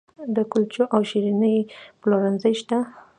د 0.35 0.37
کلچو 0.51 0.83
او 0.93 1.01
شیریني 1.09 1.57
پلورنځي 2.01 2.53
شته 2.59 2.77